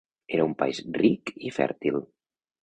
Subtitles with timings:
[0.37, 2.01] Era un país ric i fèrtil.